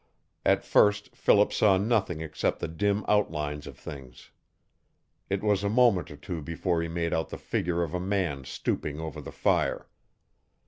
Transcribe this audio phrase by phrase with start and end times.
[0.43, 4.31] At first Philip saw nothing except the dim outlines of things.
[5.29, 8.43] It was a moment or two before he made out the figure of a man
[8.43, 9.87] stooping over the fire.